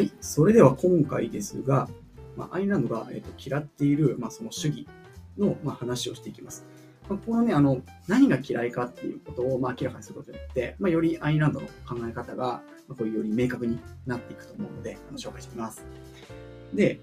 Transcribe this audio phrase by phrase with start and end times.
[0.00, 0.12] はい。
[0.22, 1.86] それでは今回ですが、
[2.34, 4.88] まあ、アイルランドが、えっと嫌っている、まあ、その主義
[5.36, 6.64] の、まあ、話をしていきます。
[7.06, 15.84] まあ、このね、あの、何が嫌いかっていうことを、まあ、明らかにすることによって、まあ、よりアイルランドの考え方が、まあ、こういうより明確になっていくと思うので、あの紹介していきます。
[16.72, 16.98] で、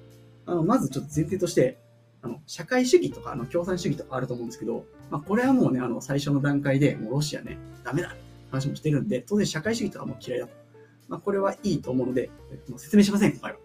[0.48, 1.78] あの、まずちょっと前提として、
[2.24, 8.18] あの、社会主義とか、あの、共産主義とかあると思うんですけど、まあ、これはもうね、あの、最初の段階でもうロシアね、ダメだって
[8.50, 10.67] 話もしてるんで、当然社会主義とかも嫌いだと。
[11.08, 12.30] まあ、これはいいと思うので、
[12.70, 13.58] もう説明しません、今回は。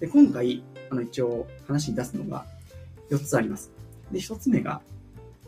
[0.00, 2.44] で、今回、あの、一応話に出すのが
[3.10, 3.72] 4つあります。
[4.10, 4.80] で、1つ目が、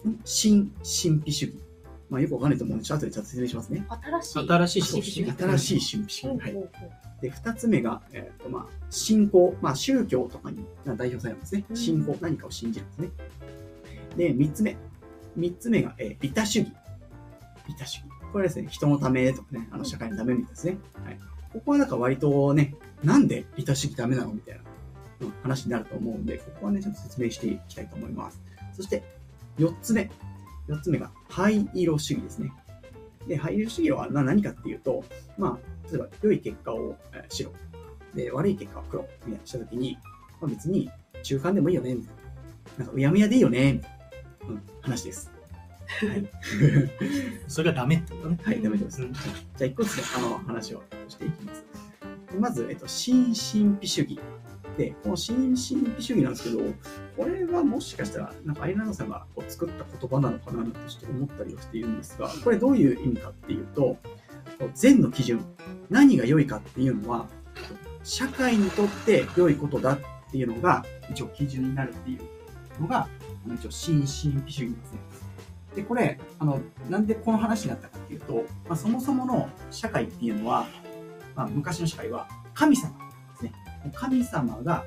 [0.06, 1.54] ん新神秘主義。
[2.08, 3.84] まあ、よくわかんないと思うので、ちょっと後でちゃんと説明しますね。
[3.88, 4.48] 新しい。
[4.48, 6.38] 新しい主義新しい神秘主義。
[6.38, 6.70] はい。
[7.20, 9.56] で、二つ目が、えっ、と、まあ、信仰。
[9.60, 11.64] まあ、宗教とかに代表されるんですね。
[11.68, 12.16] うん信仰。
[12.20, 13.10] 何かを信じるんですね。
[14.16, 14.76] で、三つ目。
[15.34, 16.72] 三つ目が、えー利他主義。
[17.66, 18.15] 利他主義。
[18.32, 20.78] これですね、人のためとかね、あの、社会のためみたいですね。
[21.04, 21.18] はい。
[21.52, 24.60] ここはなんか割とね、なんで利他主義ダメなのみたい
[25.20, 28.40] な話になると思うんで、ここはね、ちょっと説明していきたいと思います。
[28.74, 29.02] そして、
[29.58, 30.10] 四つ目。
[30.66, 32.52] 四つ目が、灰色主義ですね。
[33.26, 35.04] で、灰色主義は何かっていうと、
[35.38, 36.96] まあ、例えば良い結果を
[37.28, 37.52] 白
[38.14, 39.98] で悪い結果を黒みたいなしたときに、
[40.40, 40.90] まあ、別に
[41.22, 42.22] 中間でもいいよねみたいな
[42.78, 45.35] なんかうやむやでいいよねみたいな、うん、話です。
[45.86, 46.28] はい、
[47.48, 48.38] それがダメってことね。
[48.42, 49.02] はい、ダメです。
[49.02, 49.22] うんじゃ
[49.62, 51.64] あ一個ずつあの話をしていきます。
[52.32, 54.20] でまず、えっと、新神秘主義。
[54.76, 55.56] で、この新神
[55.96, 56.60] 秘主義なんですけど、
[57.16, 63.96] これはもしかしたら、なんかアイルランドさんがこう作った言葉なのかななんてちょっと思ったりはしているんですが、これどういう意味かっていうと、
[64.74, 65.44] 善の基準、
[65.88, 67.26] 何が良いかっていうのは、
[68.04, 69.98] 社会にとって良いことだっ
[70.30, 73.08] ていうのが、一応基準になるっていうのが、
[73.54, 74.98] 一応新神秘主義ですね。
[75.76, 80.66] で、これ、あの、なんでこの話になったかっていうと、まあ、そもそもの社会っていうのは、
[81.36, 82.92] まあ、昔の社会は神様
[83.32, 83.52] ですね。
[83.94, 84.84] 神様が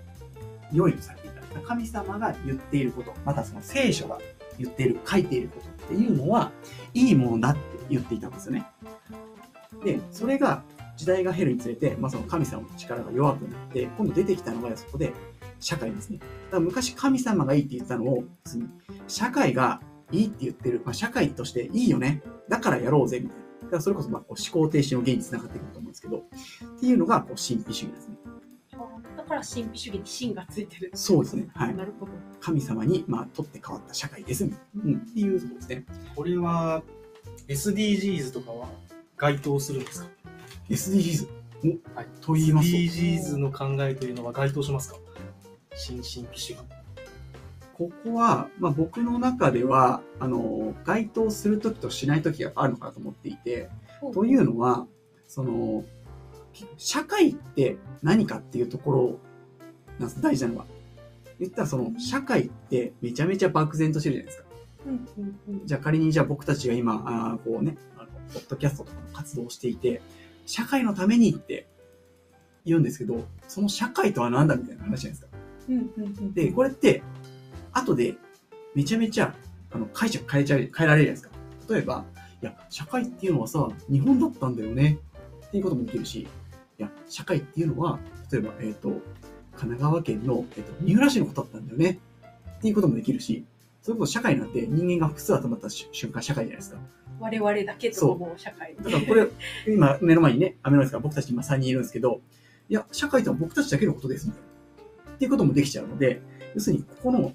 [0.73, 1.39] 良いとされていた。
[1.61, 4.17] 神様が言っていること、またその聖書が
[4.57, 6.51] 言っている、書いていることっていうのは、
[6.95, 7.59] いいものだって
[7.89, 8.65] 言っていたんですよね。
[9.83, 10.63] で、それが
[10.97, 15.13] 時代が減るにつれて、まあ、その神様の力が弱くなって、今度出てきたのがそこで
[15.59, 16.17] 社会ですね。
[16.17, 18.67] だから昔神様がいいって言ったのを、別に
[19.07, 19.81] 社会が
[20.11, 22.21] いいって言ってる、まあ、社会としていいよね。
[22.47, 23.43] だからやろうぜ、みたいな。
[23.63, 28.15] だからそれこそまあこう思考停止の原因につながってくると思うんですけど、っていうのがこう神秘主義ですね。
[29.17, 30.91] だから神秘主義に神がついてる。
[30.95, 32.11] そうですねはいなるほど。
[32.39, 35.85] 神様にまあ取って変わった社会です、うん、っていうところですね。
[36.15, 36.81] これは
[37.47, 38.69] SDGs とかは
[39.17, 40.09] 該当するんですか
[40.69, 41.27] ？SDGs
[41.93, 42.07] はい。
[42.21, 44.97] と言いますと SDGs の考えというのは該当しますか？
[45.75, 46.59] 新神秘主義。
[47.79, 53.69] ここは、まあ、僕の中では、あの、該当するときとしないときがあるのかなと思っていて、
[54.13, 54.85] というのは、
[55.27, 55.85] その、
[56.75, 59.19] 社会って何かっていうところ
[59.97, 60.65] なんです、大事なのは。
[61.39, 64.49] 言ったらその、社会ってめちゃめちゃ漠然としてるじゃないですか。
[65.63, 70.01] じゃあ仮にじゃあ僕たちが今、あーこうね、あの、ポッドキャストとかの活動をしていて、
[70.45, 71.65] 社会のためにって
[72.65, 75.39] 言うんですけど、その社会とは何だみたいな話じゃないですか。
[76.33, 77.03] で、これって、
[77.79, 78.15] 後で
[78.75, 79.33] めちゃめちゃ、
[79.71, 81.73] あの、解釈変えちゃう、変えられるじゃないですか。
[81.73, 82.05] 例えば、
[82.41, 84.99] いや、社会っていうのはさ、日本だったんだよね。
[85.47, 86.27] っていうこともできるし、い
[86.77, 87.99] や、社会っていうのは、
[88.31, 88.89] 例えば、えっ、と、
[89.55, 91.99] 神奈川県の、えっ、と、三浦市のことだったんだよね。
[92.57, 93.45] っていうこともできるし、
[93.81, 96.79] それこそ社会なんて人間が複数集まった瞬瞬間社会じゃないですか。
[97.19, 98.75] 我々だけと思う社会。
[98.75, 99.27] だからこれ、
[99.67, 102.21] 今目の前にね、アメロですから僕たち今3人いるんですけど、
[102.69, 105.13] いや、社会とは僕たちだけのことですみたいな。
[105.13, 106.21] っていうこともできちゃうので、
[106.55, 107.33] 要するにここの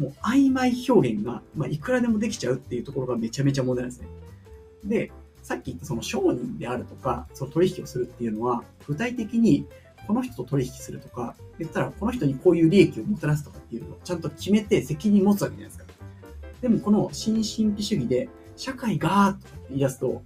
[0.00, 4.08] もう曖昧表現が、まあ、いくらでもできちゃうっていうところがめちゃめちゃ問題なんですね。
[4.84, 5.12] で、
[5.42, 9.66] さっき言ったその商人であるとか、その取引をするっていうのは、具体的に
[10.06, 15.92] この人と取引するとか、言ったらこの人にこういう利益をもたらすとかっていうのをちゃんと決めて責任持つわけじゃないですか。
[16.62, 20.22] でもこの新神秘主義で、社会がーっと言い出すと、も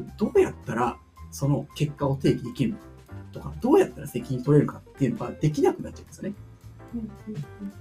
[0.00, 0.96] うどうやったら
[1.30, 2.84] その結果を定義できるのか
[3.32, 6.34] とか、どうやったら責任取れるかっていうのができなくなっちゃうんですよね。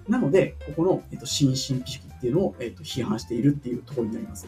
[0.08, 4.48] なので、ここの、えっと、新神秘主義っていうのを、えっと、批判しているっていうところになります。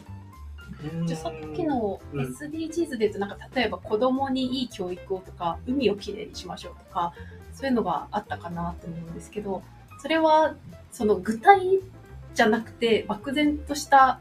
[1.06, 2.20] じゃあさっきのうん。
[2.20, 7.12] SDGs で言うとなんか例えば子供にいい教育をとか海をきれいにしましょうとか
[7.52, 9.62] そういうのがあったかなと思うんですけど
[10.00, 10.56] それは
[10.90, 11.78] その具体
[12.34, 14.20] じゃなくて漠然とした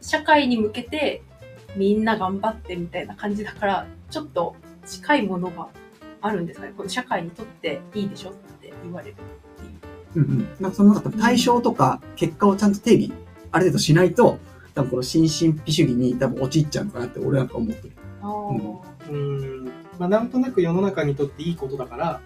[0.00, 1.22] 社会に向けて
[1.74, 4.54] みんな頑張ってみたいな感じだからちょっと
[4.86, 5.68] 近いものが
[6.20, 6.74] あるんですかね？
[6.76, 8.34] この社会にとっていいでしょ
[8.82, 9.16] 言われるっ
[10.14, 10.26] ていう。
[10.26, 10.48] うんうん。
[10.60, 13.12] なんかその対象とか結果をちゃんと定義、
[13.52, 14.38] ある程度しないと、
[14.74, 17.94] 多分この新神秘主義に多分陥っちゃうのかなって俺なんか思ってる。
[19.10, 19.64] うん
[19.98, 22.20] まあ、なんとなく世の中にとっていいことだから、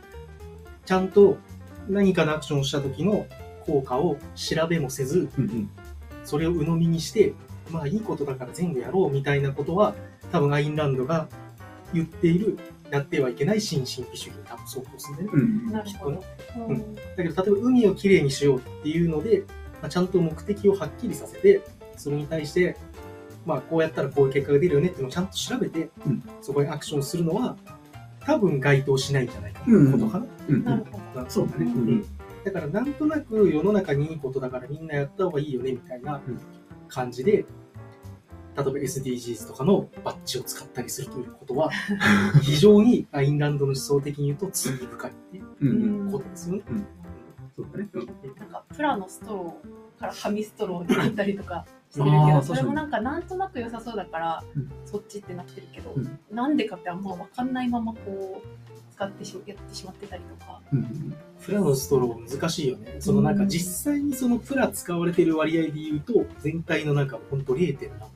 [0.84, 1.38] ちゃんと
[1.88, 3.26] 何かのアクションをした時の
[3.66, 5.70] 効果を調べもせず、うんうん。
[6.24, 7.32] それを鵜呑みにして、
[7.70, 9.94] まあいいことだから全部やろうみたいなことは、
[10.30, 11.28] 多分アインランドが
[11.92, 12.58] 言っている、
[12.90, 15.42] やってはいけない新神秘主義に多分相当するんだよね。
[15.42, 16.24] うんなるほど。
[16.56, 19.44] うんうんだけど、例えば海をきれいにしようっていうので、
[19.82, 21.60] まあ、ちゃんと目的をはっきりさせて、
[21.96, 22.76] それに対して、
[23.46, 27.56] まあ、こうやったらこういう結果が出るよねっていうのをちゃんと調べて、うんそこにアクションするのは、
[28.20, 30.26] 多分該当しないんじゃないかっていうことかな。
[30.48, 30.84] うんうんなる。
[30.90, 31.26] ほど。
[31.28, 31.66] そうだね。
[31.66, 32.04] ううんん
[32.44, 36.38] だから、なんとなく世の中にいいことだからみんなやった方がいいよねみたいなうん
[36.88, 37.44] 感じで、
[38.56, 41.70] 例えば SDGs とかのバッジを使ったりするということは、
[42.42, 46.12] 非常にアインランドの思想的に言うと罪深いっていううんうん。
[46.12, 46.62] ことですよね。
[47.56, 47.88] そうだね。
[47.92, 48.06] うん
[48.38, 58.46] なんかプラのストローから紙ストローになったりとかしてるけど、それもなんかなんとなく良さそうだから、うんそっちってなってるけど、うんなんでかってあんま分かんないままこう
[58.94, 60.60] 使ってしまやってしまってたりとか。
[60.72, 61.16] うんうん。
[61.44, 62.96] プラのストロー難しいよね。
[63.00, 67.76] そのなんか実際にそのプラ使われてる割合で言うと、全体のなんかほんと 0.
[68.00, 68.08] 何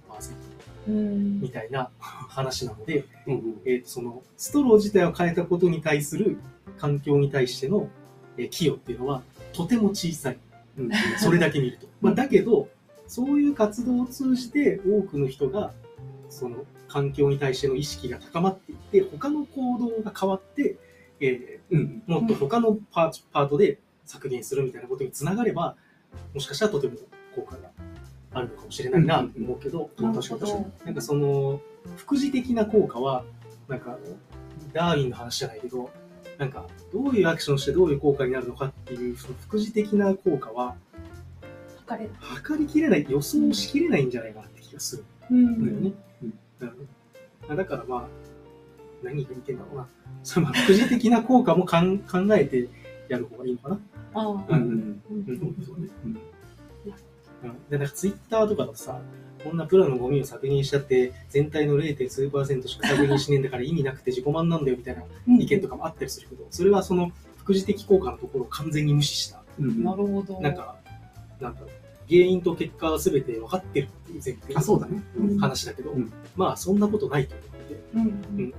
[0.86, 3.60] みたいな話なので、うんうん。
[3.64, 6.38] えーとそのストロー自体を変えたことに対する
[6.78, 7.88] 環境に対しての、
[8.36, 9.22] えー寄与っていうのは
[9.52, 10.38] とても小さい。
[10.78, 11.86] うんそれだけ見ると。
[12.00, 12.68] まあ、だけど、
[13.08, 15.72] そういう活動を通じて多くの人が、
[16.30, 20.76] その環境に対しての意識が高まっていって、他の行動が変わって、
[21.20, 25.76] えーうんもっと他のパーパートで削減するみたいなことにつながれば、
[26.32, 26.94] もしかしたらとても
[27.34, 27.70] 効果が
[28.38, 31.60] あるのかもしれないなと思うけど、うんうんまあ確かに確かになんかその、
[31.96, 33.24] 副次的な効果は、
[33.68, 33.98] なんかあの、
[34.72, 35.90] ダーウィンの話じゃないけど、
[36.38, 40.76] なんか、どういうアクションをしてどういう効果になるのかっていう、その副次的な効果は、
[41.86, 42.14] 測れる。
[42.20, 45.92] 測りきれない、予想しきれないんじゃないかなって気がするうんんだよね。
[46.22, 46.28] うん
[46.60, 46.88] うん
[47.56, 48.08] だからまあ、
[49.02, 49.88] 何が言ってんだろうな。
[50.22, 52.68] そのまあ副次的な効果もかん考えて
[53.08, 53.80] やる方がいいのかな。
[54.14, 55.02] ああうんうん。
[55.10, 55.88] うんうんそうね。
[56.04, 56.18] うん
[57.44, 59.00] うんで、なんかツイッターとかだとさ、
[59.44, 62.08] こんなプラのゴミを削減しちゃって、全体の 0.
[62.08, 65.02] 数パーセントしか削減しねえんだから意味なくて自己満なんだよみたいな
[65.38, 69.42] 意見とかもあったりするけど、それはその副次的効果のところを完全に無視した。
[69.60, 70.40] うんなるほど。
[70.40, 70.76] なんか、
[71.40, 71.70] なんだろう、
[72.08, 75.02] 原因と結果は全て分かってるっていう前提あ、そうだね。
[75.16, 78.00] うんうん話だけど、うんまあそんなことないと思って、うん
[78.38, 78.54] うん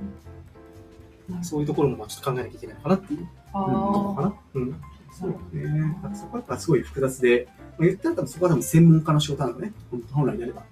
[1.35, 1.43] うん。
[1.43, 4.23] そういうところもまあちょっと考えなきゃいけないのかなっていうあところかあ。
[4.23, 4.35] な。
[4.55, 4.81] うん。
[5.11, 5.95] そうだね。
[6.13, 7.47] そこはやっぱすごい複雑で、
[7.77, 9.73] まあ言ったら多分そこは多分専門家の仕事なのね。
[9.91, 10.63] 本本来であれば。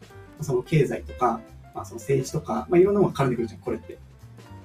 [0.42, 1.42] その経済とか、
[1.74, 3.98] まあその政治とか、まあいろんなものが絡んでくるじゃん、これって。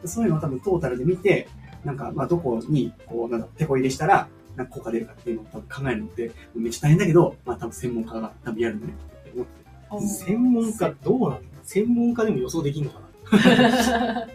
[0.05, 1.49] そういうのを多分トータルで見て、
[1.85, 10.07] なんかまあどこに、こう、なんだ手こ入れしたら、なんか効果出るかっていうのを多分考えるのって、めっちゃ大変だけど、まあ多分専門家が多分やるのねって思って。
[10.07, 11.41] 専門家、どうなの？
[11.63, 14.27] 専門家でも予想できるのかな？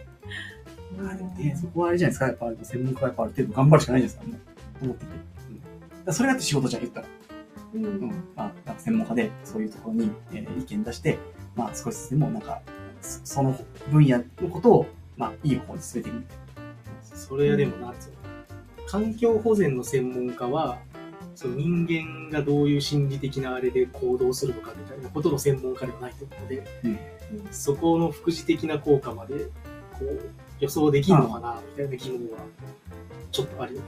[1.04, 4.40] まあでもね、そこはあれじゃないですか、やっぱ専門家がやっぱある程度頑張るしかないじゃないですか、もう。
[4.82, 5.12] 思ってて。
[6.06, 7.06] うん、それがって仕事じゃん、言ったら。
[7.74, 11.18] うんうんまあ、なんか専門家でそういうところに、えー意見出して、
[11.54, 12.62] まあ、少しずつでもなんか、
[13.02, 13.58] そその
[13.90, 14.86] 分野のことを、
[15.16, 16.36] まあ、いい方に進めていくみたい
[17.02, 17.94] それはでもなうの？
[18.86, 20.78] 環境保全の専門家は、
[21.34, 26.98] その人間がどういう心理的なあれで行動するのかみたいなことの専門家ではないと思うので、うん
[27.50, 29.44] そこの副次的な効果まで
[29.92, 30.30] こう
[30.60, 32.38] 予想できるのかなみたいな疑問は
[33.30, 33.86] ちょっとあるよね。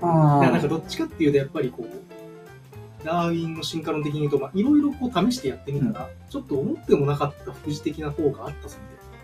[0.00, 0.40] な。
[0.40, 8.76] だからなんかどっちかっていうとやっぱりこう、ダーウィンの進化論的に言うと、まあいろいろこう試してやってみたら、ちょっと思ってもなかった副次的な効果あったぞ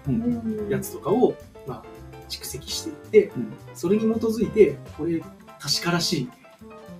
[0.06, 0.36] みたいな。
[0.36, 1.34] うんやつとかを、
[1.66, 1.84] まあ、
[2.28, 5.22] 蓄積していって、うんそれに基づいて、これ、
[5.58, 6.30] 確からしい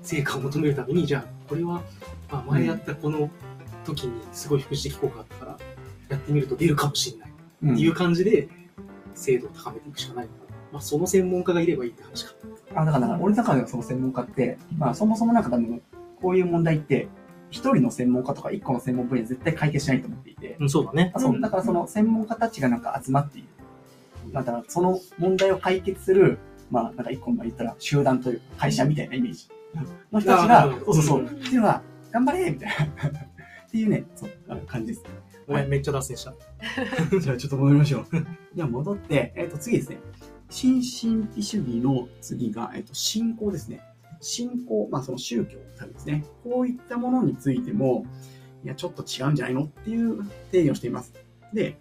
[0.03, 1.83] 成果を求めるために、じゃあ、これは、
[2.31, 3.31] まあ、前やったこの
[3.85, 5.59] 時にすごい副次的効果があったから、
[6.09, 7.33] やってみると出るかもしれない
[7.65, 8.49] うんっていう感じで、
[9.15, 12.35] 精度を高めていくしかないから、まあ、その専門家がいればいいって話か。
[12.75, 15.83] あ、だから、俺の中でのその専門家って、まあ、そもそもなんか多分、
[16.21, 17.09] こういう問題って、
[17.51, 21.13] 一人の専門家とか一個の専門分野絶対解決しないと思っていて、うん、そうだね。
[21.15, 23.49] あそうだからその専門家たちがなんか集まっている。
[24.33, 26.39] だからその問題を解決する、
[26.71, 29.49] まあなんか一個の言ったら集団というか会社みたいなイメージ
[30.13, 33.09] の人たちがそうそうそう、うんっていうのは、頑張れみたいな。
[33.69, 34.31] っていうね、そう、
[34.67, 35.05] 感じです。
[35.47, 36.35] ごめん、めっちゃ脱線した。
[37.21, 38.07] じゃあちょっと戻りましょう。
[38.55, 39.99] じゃあ戻って、えっ、と次ですね。
[40.51, 43.81] 新神秘主義の次が、えっ、と、信仰ですね。
[44.21, 46.25] 信仰、まあその宗教多分ですね。
[46.43, 48.07] こういったものについても、
[48.65, 51.13] いや、ちょっと違うんじゃないのっていう定義をしています。
[51.53, 51.79] で、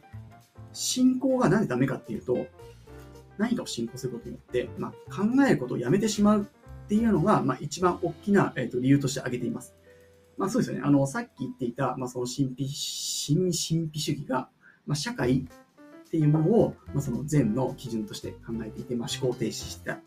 [0.74, 2.47] 信仰がなんでダメかっていうと、
[3.38, 9.75] 何かを信仰することによって、まあ、考えることをやめてしまうっていうのが、まあ、一番大きな、えっと理由として挙げています。
[10.38, 10.83] まあ、そうですよね。
[10.86, 14.50] あの、さっき言っていた、まあ、その神秘、新神秘主義が、
[14.86, 15.47] まあ、社会
[16.07, 20.01] っていうものを、まあ、その善の基準として考えていて、まあ、思考停止してたん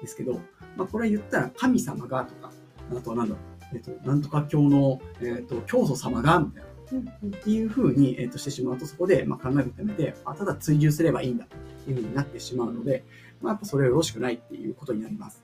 [0.00, 0.40] ですけど、
[0.76, 2.50] まあ、これ言ったら神様がとか、
[2.90, 3.40] あとはなんだろ
[3.72, 6.68] う、えっ、と、なんとか教の、えっ、と、教祖様が、みたいな。
[6.92, 13.04] うんうんっていうふうに、えー、としてしまうと、そこで、まあ、考えるためで、あただ追従すればいいんだっていうふうになってしまうので、
[13.40, 15.42] まあ、やっぱそれはよろしくないっていうことになります。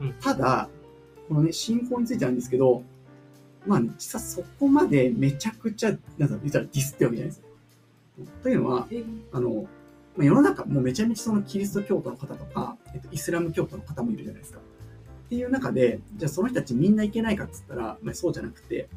[0.00, 0.68] うんただ、
[1.28, 2.82] このね、信仰についてなんですけど、
[3.66, 7.45] まあ、ね、実はそこまでめちゃくちゃ、なんだろう、言ったらディスってわけじゃないですよ。
[8.42, 9.66] というのは、えあの、
[10.16, 14.60] まあ、世の中もうめちゃめちゃそのキリスト教徒の方とか、えっと、イスラム教徒の方もいるじゃないですか。
[15.26, 18.88] っていう中で、じゃあその人たちみんないけないかっつったら、まあ、そうじゃなくて、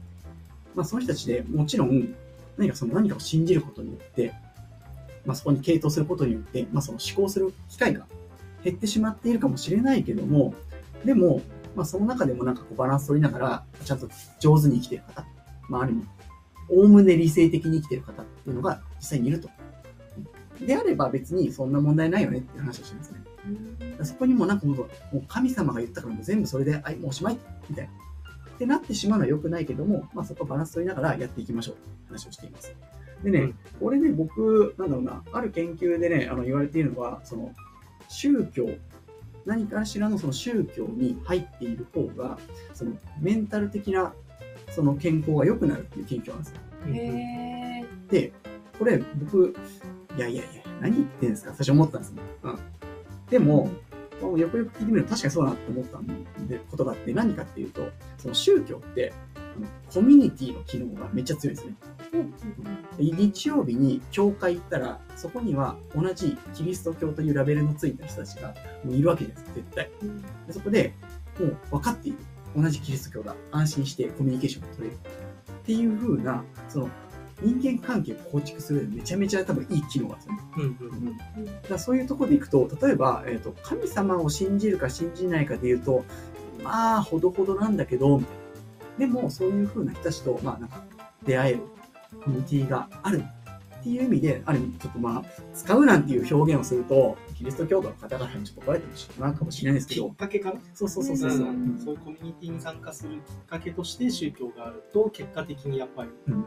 [0.75, 2.15] まあ、その人たちでもちろん
[2.57, 4.33] 何かその何かを信じることによって、
[5.25, 8.05] まあ、そこに傾倒することによって、まあ、その思考する機会が
[8.63, 10.53] 減ってしまっているかもしれないけども、
[11.03, 11.41] でも、
[11.75, 14.09] まあ、その中でもなんかこうバランス取りながら、ちゃんと
[14.39, 15.25] 上手に生きている方、
[15.67, 16.05] まあ、ある意味、
[16.69, 19.49] おおむね理性的に生きている方っていうのが実際にいると。
[20.65, 23.29] であれば別にそんな問題ないよねっていう話をしてるんですね。
[24.03, 24.85] そこにもなんかもうも
[25.15, 27.37] う神様が言ったからもう全部それで、あい、もうおしまい
[27.69, 27.91] みたいな。
[28.55, 32.75] ってなってしまうのは良くないけども、まあそこはバランス取りながらやっていきましょうって話をしています。
[33.23, 37.53] でね、うんこれね、僕、なんだろうな、ある研究でね、あの言われているのは、その
[38.09, 38.69] 宗教、
[39.45, 42.37] 何かしらのその宗教に入っている方が、
[42.73, 44.13] そのメンタル的な
[44.71, 46.55] その健康が良くなるっていう研究なんですよ。
[46.87, 48.31] うんへえで、
[48.77, 49.53] これ僕、
[50.17, 51.51] いやいやいや、何言ってんですか？
[51.51, 52.21] 最初思ったんですね。
[52.43, 52.59] うん。
[53.29, 53.69] でも、
[54.37, 61.75] よくよく聞いてみると確かにそうだなって思ったんで、ことがあって何かっていうと、その宗教って、あのコミュニティの機能がめっちゃ強いんですね。
[62.97, 69.89] 日曜日に教会行ったら、そこには同じキリスト教というラベルのついた人たちがもういるわけです、絶対。
[70.49, 70.93] そこで
[71.39, 72.17] もう分かっている。
[72.55, 73.35] 同じキリスト教だ。
[73.51, 74.99] 安心してコミュニケーションが取れる。
[75.51, 76.89] っていう風な、その
[77.41, 80.25] 人間関係を構築するめちゃめちゃ多分いい機能があ
[80.57, 80.97] るんですよね。
[80.97, 86.03] うんうんうんだからそういうところでいくと、例えば、えーと、神様を信じるか信じないかで言うと、
[86.63, 88.35] まあ、ほどほどなんだけど、みたい
[88.99, 89.13] な。
[89.13, 90.83] でも、そういう風な人たちと、まあ、なんか、
[91.23, 91.61] 出会える
[92.23, 93.23] コミュニティがある
[93.79, 100.59] っていう意味で、ある意味、ちょっとまあ、使うなんていう表現をすると、キリスト教徒の方々にちょっと怒られてしまうかもしれないですけきっど、かけかな？
[100.73, 101.39] そうそうそうそうそう。
[101.39, 106.43] いうコミュニティに参加するきっかけとして宗教があると結果的にやっぱりうん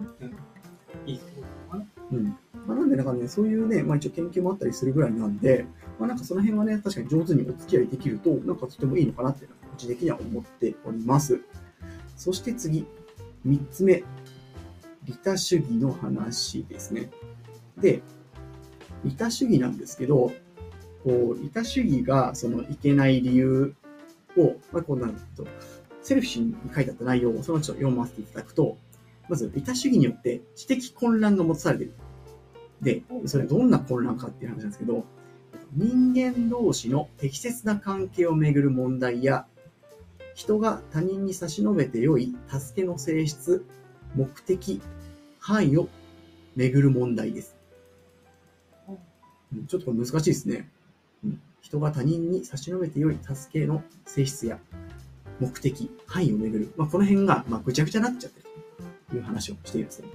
[1.07, 1.87] いいってことかな。
[2.13, 5.65] うんまあ、なんで、なんかね、そういうね、まあ一応研究もあったりするぐらいなんで、
[5.99, 11.41] まあなんかその辺はね、確かに上手にお付き合いできると、なんかとてもいいのかなっていうのは、個人的には思っております。
[12.19, 12.87] そして次、
[13.47, 14.05] 三つ目、
[15.05, 17.11] 利他主義の話ですね。
[17.79, 18.03] で、
[19.05, 20.31] 利他主義なんですけど、
[21.05, 23.75] こう、利他主義がそのいけない理由
[24.37, 25.47] を、まあこうなんと、
[26.03, 28.77] セルフィッシュに書いてあった内容をそのちょっと読ませていただくと、
[29.29, 31.95] まず、利他主義によって知的混乱が持たされている。
[32.83, 35.05] で、それどんな混乱かっていう話なんですけど、
[35.75, 39.47] 人間同士の適切な関係をめぐる問題や、
[40.35, 43.65] 人が他人に差し伸べて良い助けの性質、
[44.15, 44.81] 目的、
[45.39, 45.89] 範囲を
[46.57, 47.57] めぐる問題です。
[49.53, 50.71] うんちょっとこれ難しいですね。
[51.65, 54.59] うん人が他人に差し伸べて良い助けの性質や
[55.41, 56.75] 目的、範囲をめぐる。
[56.77, 58.47] まあ、この辺が、まあ、ぐちゃぐちゃになっちゃってる
[59.11, 60.09] という話をしているんですね。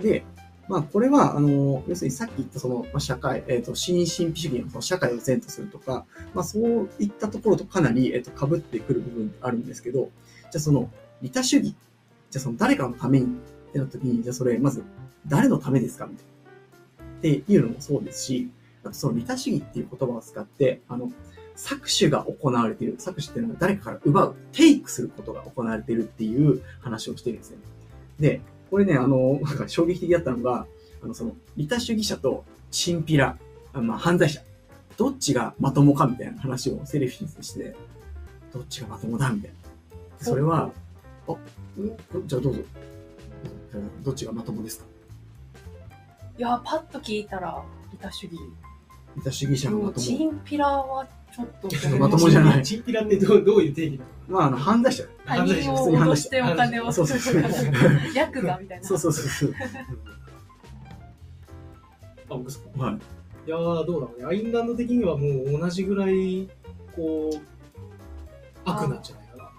[0.00, 0.24] で、
[0.68, 10.10] まあ、これは、あの、要するにさっき言ったその、まあ、社会、えっ、と、新進主義のその社会を善とするとか、まあ、そういったところとかなり、えっ、と、被ってくる部分あるんですけど、
[10.50, 10.90] じゃあその、
[11.22, 11.74] 利他主義、
[12.30, 13.28] じゃあその誰かのためにっ
[13.72, 14.82] てなった時に、じゃあそれ、まず、
[15.26, 16.30] 誰のためですかみたいな。
[17.18, 18.50] っていうのもそうですし、
[18.92, 21.10] その利他主義っていう言葉を使って、あの、
[21.56, 22.96] 搾取が行われている。
[22.96, 27.58] 搾取っていうのは誰かから奪う、テイクすることが行われているっていう話をしてるんですね。
[28.18, 30.66] で、これね、あの、なんか衝撃的だったのが、
[31.02, 33.36] あの、その、利他主義者とチンピラ、
[33.72, 34.40] あまあ、犯罪者、
[34.96, 37.74] どっちがまともかみたいな話をセレフィスして、
[38.52, 40.24] どっちがまともだみたいな。
[40.24, 40.70] それは、
[41.28, 41.36] あ、ん
[42.26, 42.62] じゃあどうぞ。
[44.02, 44.84] どっちがまともですか？
[46.38, 48.36] いや、パッと聞いたら、利他主義。
[49.16, 49.92] 利他主義者がまとも。
[49.94, 54.10] チンピラはちょっと、まともじゃないチンピラってどうどういう定義なの？
[54.28, 55.04] まあ、あの、犯罪者。
[55.26, 57.42] 他人を脅してお金をそうそうそう。
[58.14, 58.86] ヤクザみたいな。
[58.86, 59.54] そうそうそうそう。
[62.30, 62.94] あ、僕ですかはい。
[63.46, 64.26] いやー、どうだろうね。
[64.26, 66.48] アインランド的にはもう同じぐらい、
[66.94, 67.40] こう、
[68.64, 69.50] 悪なんじゃないかな。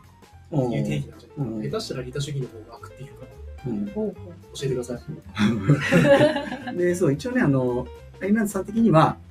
[0.51, 1.69] おっていう定義なんじゃない。
[1.69, 4.99] 下手したら利他主義の方が悪っていうから、うんほうほう教えてくださ
[6.73, 6.75] い。
[6.77, 7.87] で、そう、一応ね、あの、
[8.21, 9.30] アイルランドさん的には、そ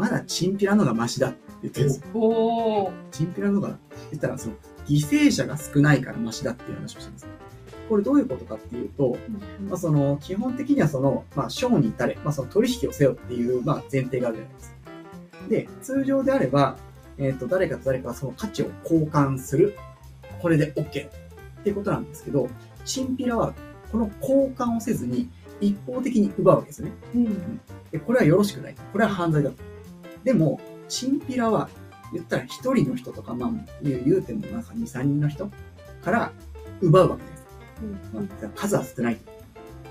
[0.00, 2.92] まだチンピラのがマシだって言ってるんですよ。
[3.12, 3.68] チンピラのが、
[4.10, 4.54] 言ったら、その、
[4.86, 7.28] 犠牲者が少ないからマシだっていう話をしてるんですよ。
[7.90, 9.18] これどういうことかっていうと、
[9.68, 14.76] まあ、その基本的にはその、まあ、商に至れ、まあ、その取引をせよっていう、まあ、前提があるじゃないですか。
[15.50, 16.78] で、通常であれば、
[17.18, 19.76] えっ、と、誰かと誰かがその価値を交換する。
[20.40, 21.10] これで OK っ
[21.62, 22.48] ていうことなんですけど、
[22.86, 23.52] チンピラは
[23.92, 25.28] この交換をせずに
[25.60, 26.90] 一方的に奪うわけですね。
[27.14, 28.74] うんで、これはよろしくない。
[28.92, 29.69] これは犯罪だと。
[30.24, 31.68] でも、チンピラは、
[32.12, 33.50] 言ったら一人の人とか、まあ、
[33.82, 35.48] 言うてもなんか2、3人の人
[36.02, 36.32] から
[36.80, 37.44] 奪うわけです。
[38.12, 39.18] まあ、数は少ない。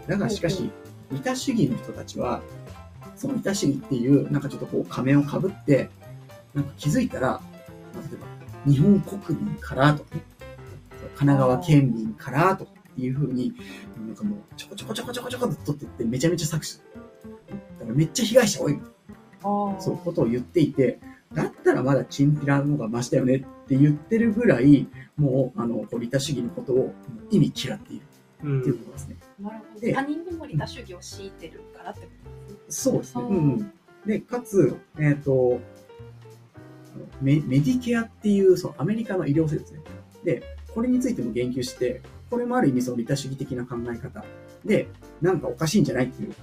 [0.07, 0.69] だがしかし、
[1.11, 2.41] 利他主義の人たちは、
[3.15, 5.89] その利他主義っていう、なんかちょっとこう仮面をかぶって、
[6.53, 7.41] なんか気づいたら、ま
[7.95, 10.21] あ、例えば、日本国民からとかね、
[11.15, 13.53] 神奈川県民からとかっていうふうに、
[14.07, 16.89] なんかもうちょこちょこちょこちょこちょこっと取ってってめちゃめちゃ搾取。
[17.79, 18.79] だからめっちゃ被害者多い。
[19.41, 20.99] そういうことを言っていて、
[21.33, 26.93] だったらまだチンピラの方がマシだよねって言ってるぐらい、もう、あの、こう利他主義のことを
[27.29, 28.01] 意味嫌っている
[28.43, 29.17] うんっていうことですね。
[29.39, 32.07] なるほどで他人にも利他主義を強いてるからってこ
[32.47, 33.23] とですねそうですね。
[33.23, 33.71] うんうん。
[34.05, 35.59] で、かつ、えっ、と、
[37.21, 39.79] メメディケアっていう、そのアメリカの医療制度ですね。
[40.23, 40.43] で、
[40.73, 44.23] これについても言及して、これもある意味その利他主義的な考え方
[44.65, 44.87] で、
[45.21, 46.33] なんかおかしいんじゃないっていう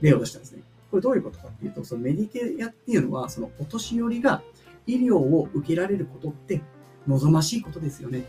[0.00, 0.62] 例を出したんですね。
[0.90, 4.42] これどういうことかっていうと、そのメディケアっていうのは、そのお年寄りが
[4.86, 6.60] 医療を受けられることって
[7.06, 8.20] 望ましいことですよね。
[8.20, 8.24] ま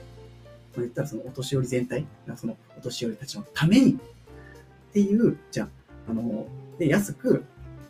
[0.77, 6.47] あ、言ったらそのお年寄り全体、そのお年寄りたちのためにっていう、じゃあ、あの、
[6.77, 7.43] で、安く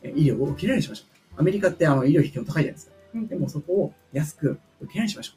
[0.03, 1.05] 医療を受けられるようにしましょ
[1.37, 1.41] う。
[1.41, 2.93] アメリカってあの医療費基本高いじゃないですか。
[3.13, 5.33] でもそこを安く受けられるようにしましょ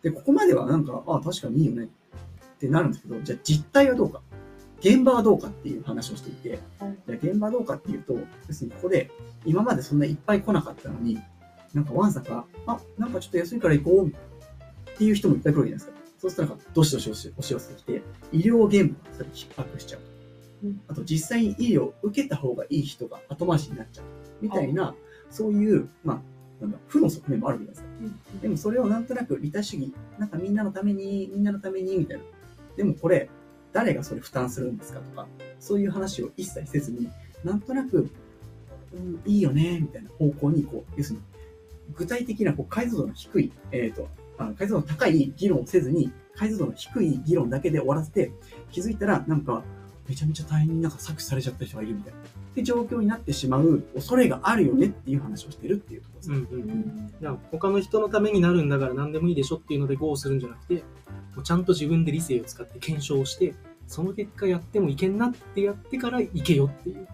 [0.00, 0.04] う。
[0.04, 1.88] で、ここまではなんか、ああ、確かにいいよねっ
[2.58, 4.20] てなるんですけど、じゃあ実態はどうか。
[4.80, 8.14] 現場はどうかっていう話をしていて、じゃあ現場はどうかっていうと、
[8.48, 9.10] 要するにここで
[9.44, 11.18] 今までそんないっぱい来なかったのに、
[11.74, 15.92] なんかわんさか、あ、なんかちょっと安いから行こうっていう人もいっぱい来るじゃないですか。
[16.18, 20.00] そうするとなんか、どしどし押し寄せてきて、医療現場がそれ逼迫しちゃう。
[20.64, 24.04] うんあと実際に医療を受けた方がいい人が後回しになっちゃう。
[24.40, 24.94] みたいな、
[25.30, 26.20] そういう、まあ、
[26.60, 27.88] なんだ、負の側面もあるじゃないですか。
[28.42, 32.24] でもそれをなんとなく利他主義、なんかみんなのために、みんなのために、みたいな。
[32.76, 33.30] でもこれ、
[33.72, 35.26] 誰がそれ負担するんですかとか、
[35.58, 37.08] そういう話を一切せずに、
[37.44, 38.10] なんとなく、
[38.92, 41.24] うん、いいよね、みたいな方向に、こう、要するに、
[41.94, 48.32] 具体的なこう解像度の低い、えっ、と、あ解像度の高い議論をせずに、解像度の低い議論だけで終わらせて、
[48.70, 49.62] 気づいたら、なんか、
[50.08, 52.18] めちゃめちゃ大変になんか搾取されちゃった人がいるみたいな。
[52.50, 56.36] って状況になってしまう恐れがあるよねっていう話をしてるっていうところですね。
[56.36, 60.74] うんうん他の人のためになるんだから何でもいいでしょっていうので GO するんじゃなくて、
[61.34, 63.54] もうちゃんと自分で理性を使って検証して、
[63.86, 67.06] その結果やってもいけんなってやってからいけよっていう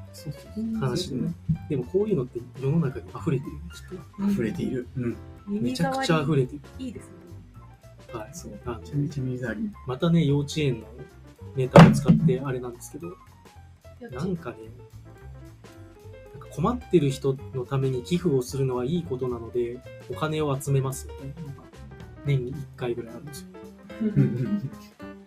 [0.78, 1.34] 話でね。
[1.68, 4.88] でもこういうのって世の中に溢れているんですよ溢れている。
[4.96, 5.16] うん。
[5.46, 7.12] めちゃくちゃ溢れていいいですね。
[8.12, 8.18] る。
[8.18, 8.30] はい。
[8.32, 8.52] そう。
[8.66, 9.70] あめちゃめちゃ水あり。
[9.86, 10.86] またね、幼稚園の
[11.56, 13.16] ネタを使ってあれなんですけど、
[14.10, 14.56] なんかね、
[16.54, 19.78] 困ってる人のために寄付をするのはいいことなので、
[20.10, 21.68] お金を集めますみたいなのが
[22.24, 23.48] 年に1回ぐらいあるんですよ。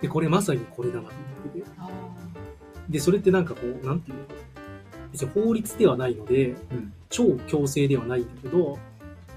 [0.01, 1.15] で、これまさにこれだなと思
[1.51, 1.67] ってて。
[1.77, 1.89] あ
[2.89, 4.23] で、それってなんかこう、なんていうの？
[5.11, 8.77] 別に法律ではないので、うん超強制ではないんだけど、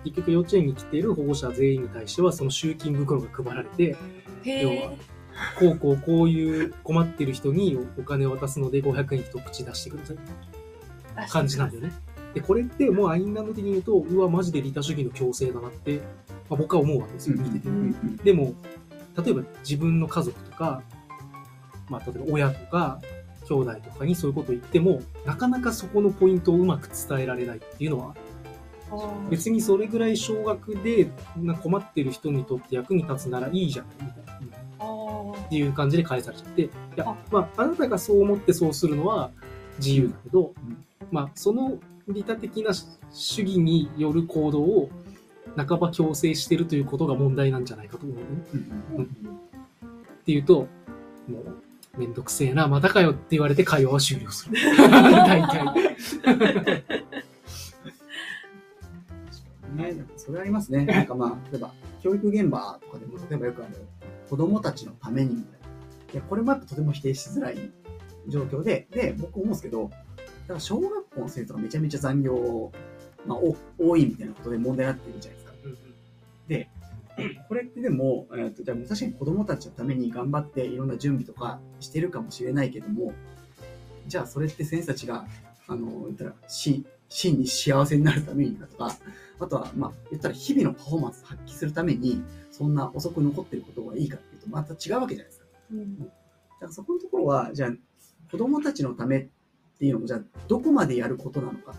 [0.04, 3.96] 結局幼稚園に来ている保護者全員に対しては、その集金袋が配られて、
[4.44, 4.98] 要はえ。
[5.58, 10.42] こうこうこういう困ってる人にお金を渡すので500円一口出してくださいみたいな
[11.28, 11.92] 感じなんだよね。
[12.34, 16.00] で、これってもうアインランド的に言うと、うわ、マジで利他主義の強制だなって、
[16.48, 17.68] まあ、僕は思うわけですよ、見てて。
[17.68, 18.54] うんでも、
[19.22, 20.82] 例えば自分の家族とか、
[21.88, 23.00] まあ、例えば親とか、
[23.48, 28.14] 兄弟とかにそういうことを言っても、なかなかそこのポイントをうまく伝えられないっていうのは、
[29.28, 34.40] 別にそれぐらい少額でな困ってる人にとって役に立つならいいじゃないみたいな。
[35.46, 39.30] っていう感じで返されちゃって、いやあ、まあ、あなたがそう思ってそうするのは
[39.78, 42.72] 自由だけど、うんまあ、その利他的な
[43.12, 44.90] 主義による行動を
[45.56, 48.22] 半ば強制してるということが問題なんじゃないかと思うね。
[48.96, 49.40] うん
[50.20, 50.68] っていうと、
[51.26, 51.40] も
[51.96, 54.56] う、めんどくせえな、またかよって言われて会話は終了する。
[54.78, 55.64] 大体。
[59.74, 60.84] ね、なんかそれありますね。
[60.86, 63.74] なんかまあ、例えば、教育現場とかでも、例えばよくある、
[64.28, 65.66] 子供たちのためにみたいな。
[66.14, 67.72] いや、これもやっぱとても否定しづらい
[68.28, 69.90] 状況で、で、僕思うんですけど、
[70.50, 72.72] だから小学校の生徒がめちゃめちゃ残業、
[73.24, 75.52] まあ、お多いみたいなことで問題になってるじゃないですか。
[76.48, 76.68] で、
[77.48, 83.12] これってでも、えーとじゃあ確かに子供たちのために頑張っていろんな準備とかしてるかもしれないけども、
[84.08, 85.24] じゃあそれって先生たちが、
[85.68, 88.96] あの、言ったら、し真に幸せになるためにだとか、
[89.38, 95.46] あとは、まあ、言ったら日々のパフォーマンス発揮するために、そんな遅く残ってることがいいかっていうと、また違うわけじゃないですか。
[95.70, 96.10] うん
[96.60, 97.70] からそこのところは、じゃあ、
[98.30, 99.28] 子供たちのためっ
[99.80, 101.74] っていうのも、じゃあ、どこまでやることなのか。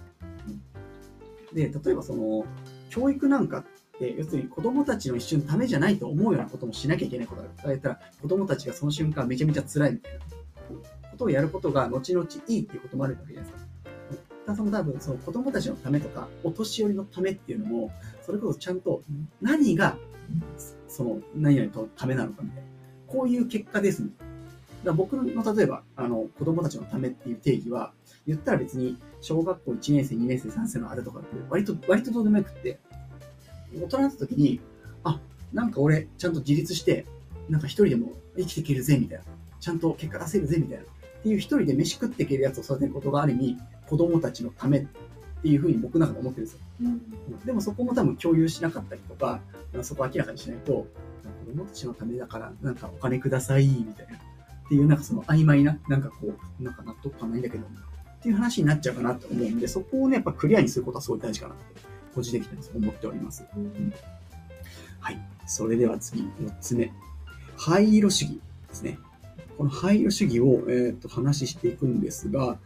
[1.53, 2.47] で、例えばその、
[2.89, 3.65] 教育なんかっ
[3.99, 7.79] て、要するに子供たちの一瞬ためじゃないと思うようなこともしなきゃいけないことがある。
[7.79, 10.19] だから子供たちがその瞬間めちゃめちゃ辛いみたいな
[11.11, 13.69] ことをやることが後々いいっていうこともあるわけじゃないですか。
[14.47, 17.91] ただその多分その子供たちのためとか、お年寄りのためっていうのも、
[18.25, 19.03] それこそちゃんと
[19.39, 19.95] 何が
[20.87, 22.67] その何々のためなのかみたいな。
[23.05, 24.30] こういう結果ですみたいな。
[24.83, 27.93] だ僕の例えば、あの、子供たちのためっていう定義は、
[28.25, 32.79] 言ったら別に小学校1年生、2年生、3年生のあれとかって割と、割とどうでもよくって、
[33.75, 34.59] 大人になった時に、
[35.03, 35.19] あ、
[35.53, 37.05] なんか俺ちゃんと自立して、
[37.49, 39.23] なんか一人でも生きていけるぜみたいな。
[39.59, 40.83] ちゃんと結果出せるぜみたいな。
[40.83, 40.87] っ
[41.23, 44.87] ていう一人で飯食っていけるやつを育てることがある意味、子供たちのためっ
[45.41, 46.59] ていうふうに僕の中で思ってるんですよ。
[47.45, 49.39] でもそこも多分共有しなかったりとか、
[49.83, 50.87] そこを明らかにしないと、
[51.45, 54.30] 子供たちのためだから、なんかお金ください、みたいな。
[54.71, 61.63] っていう、なんかその曖昧な、なんかこう、なんか納得感ないんだけど、っていう話になっちゃうかなと思うんで、そこをね、やっぱクリアにすることはすごい大事かなって、
[62.15, 63.43] 個人的には思っております。
[65.01, 65.19] はい。
[65.45, 66.93] それでは次、4つ目。
[67.57, 68.97] 灰色主義ですね。
[69.57, 72.57] この灰色主義を、えっ、と、話していくんですが、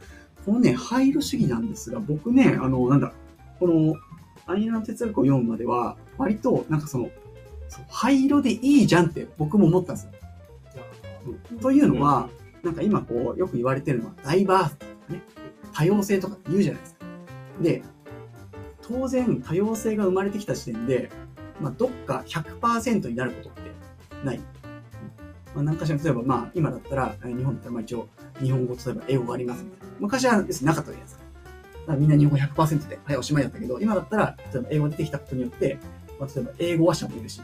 [0.45, 3.13] このね、灰色主義なんですが、僕ね、あの、なんだ、
[3.59, 3.95] この、
[4.45, 7.09] アイナの哲学を読むまでは、割と、なんかその、
[7.89, 10.11] 灰色でいいじゃんって僕も思ったんですよ。
[11.61, 12.29] というのは、
[12.63, 15.21] なんか今こう、よく言われてるのは、ダイバースとかね、
[15.73, 17.05] 多様性とかって言うじゃないですか。
[17.61, 17.83] で、
[18.81, 21.09] 当然、多様性が生まれてきた時点で、
[21.59, 23.61] まあ、どっか100%になることって
[24.23, 24.39] ない。
[25.53, 28.07] まあ、何かしら、例えば、まあ、今だったら、日本だったら、まあ一応、
[28.39, 29.95] 日本語、例えば英語がありますみたいな。
[29.99, 31.23] 昔は別になかったじゃないですか。
[31.23, 35.77] だからみんな日本語100%で、はい、おしまいだったけど、今だったら、例えば英語出てきたことによって、
[36.19, 37.41] まあ、例えば英語話者もいるし、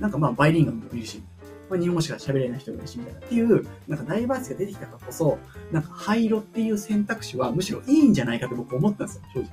[0.00, 1.22] なんかまあ、バイリンガルもいるし、
[1.68, 3.20] まあ、日本語しか喋れない人もいるし、みたいな。
[3.20, 5.38] っていう、なんかダイバーシティが出てきたからこそ、
[5.72, 9.50] なんか灰色っていう選択肢はむしろいいんじゃないかと僕思ったんですよ、正直。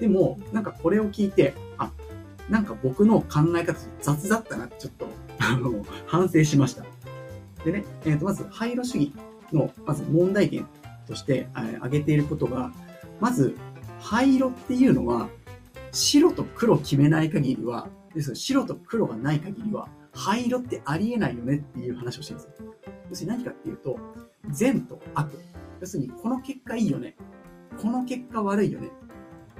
[0.00, 1.90] でも、なんかこれを聞いて、あ、
[2.48, 5.06] なんか僕の考え方雑だったなってちょっと、
[5.38, 6.84] あの、反省しました。
[7.64, 9.12] でね、えーと、まず、灰色主義
[9.52, 10.66] の、まず問題点
[11.06, 12.72] として、えー挙げていることが、
[13.20, 13.56] まず、
[14.00, 15.28] 灰色っていうのは、
[15.92, 22.74] 白と黒決めない限りは、です白と黒がない限りは、灰色ってありえないよねっていう話をしてるんですよ。
[23.10, 23.98] 要するに何かっていうと、
[24.50, 25.32] 善と悪。
[25.80, 27.16] 要するに、この結果いいよね。
[27.80, 28.90] この結果悪いよね。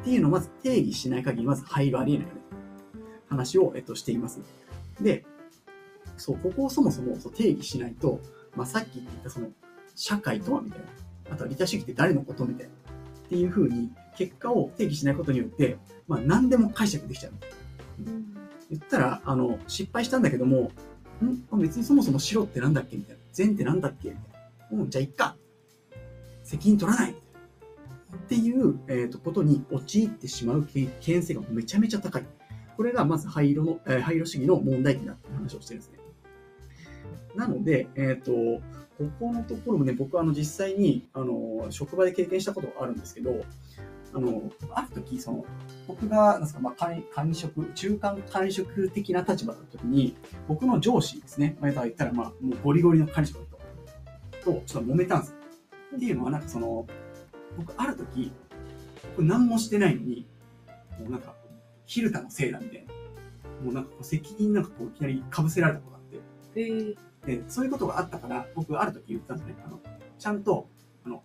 [0.01, 2.41] っていうのをまず定義しない限り、まず灰色ありえないよね。
[3.29, 4.41] 話を、えっと、しています。
[5.01, 5.25] で、
[6.17, 8.21] そう、ここをそもそもそう定義しないと、
[8.55, 9.49] まあ、さっき言ったその、
[9.97, 10.87] 社会とはみたいな。
[11.35, 12.73] あとは利他主義って誰のことみたいな。
[12.73, 17.33] っていうふうに、結果を定義しないことによって、まあ、何でも解釈できちゃう。
[18.79, 20.71] 言ったら、あの、失敗したんだけども、
[21.23, 21.61] ん？
[21.61, 22.97] 別にそもそも白ってなんだっけ？
[22.97, 23.23] みたいな。
[23.33, 24.11] 善ってなんだっけ？
[24.11, 24.25] みたい
[24.73, 24.83] な。
[24.83, 25.37] うん、じゃあいっか。
[26.43, 27.13] 責任取らない。
[27.13, 32.25] っていう、えー、とことに陥ってしまう危険性がめちゃめちゃ高い。
[32.77, 35.99] これがまず灰色の、えー灰色主義の問題点だって話をしてるんですね。
[37.37, 38.63] なので、えっ、と、こ
[39.19, 43.45] このところもね、僕はあの実際に、あの、職場で経験したことがあるんですけど、
[44.15, 45.45] あの、ある時、その、
[45.87, 50.17] 僕が、なんですか、まあ、管職、中間管理職的な立場の時に、
[50.49, 53.47] 僕の上司ですね、まあ、言ったら、まあ、もうゴリゴリの管理職の
[54.41, 55.37] 人と、ちょっと揉めたんですよ。
[55.97, 56.87] っていうのは、なんかその、
[57.57, 58.33] 僕、ある時、
[59.17, 60.27] 僕何もしてないのに、
[60.99, 61.35] もうなんか、
[61.87, 62.95] ヒルタのせいだみたいな。
[63.65, 66.03] もうなんかこう責任なんかこういきなり被せられたことがあっ
[66.55, 66.97] て、えー
[67.27, 69.57] で、そういうことがあったから、僕ある時言ったんですね。
[69.65, 69.81] あの、
[70.19, 70.69] ちゃんと、
[71.05, 71.23] あの、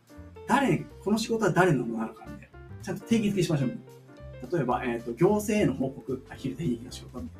[0.47, 2.48] 誰、この仕事は誰のものなのかみたいな。
[2.81, 3.77] ちゃんと定義づけしましょう。
[4.51, 7.39] 例えば、えっ、と、行政への報告、あ、昼手引きの仕事みた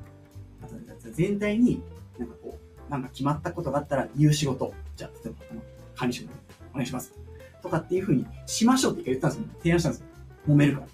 [0.68, 0.94] いな。
[0.94, 1.82] あと、全体に、
[2.18, 4.74] なんかこう、なんか決まったことがあったら言う仕事。
[4.96, 5.62] じゃあ、例えば、あの、
[5.96, 6.34] 管理職で
[6.72, 7.14] お願いします。
[7.62, 9.48] とかっていうふうにしましょうって言ったんですよ。
[9.60, 10.08] 提案したんですよ。
[10.48, 10.88] 揉めるから。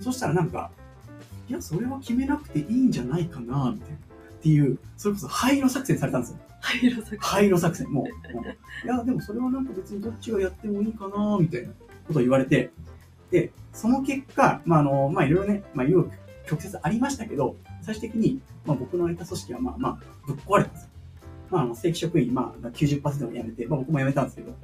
[0.00, 0.70] そしたらなんか、
[1.48, 3.96] いや、それは決めなくていいんじゃないかな、みたいな。
[3.96, 3.98] っ
[4.42, 6.38] ていう、それこそ灰色作戦されたんですよ。
[6.60, 7.90] 灰色作灰色作戦。
[7.90, 8.06] もう
[8.86, 11.68] いや、でもそれはなんか別にどっちがやってもいいかな、みたいな
[12.06, 12.70] ことを言われて、
[13.34, 16.10] で、その結果、まあ、あの、まあ、いろいろね、まあ、いろいろ
[16.46, 20.88] 曲折ありましたけど、最終的に、まあ、僕のいた組織は、まあ、まあ、ぶっ壊れたんですよ。
[21.50, 24.54] まあ、あの、正規職員、まあ、90%が辞めて、まあ、僕も辞めたんですけど、っ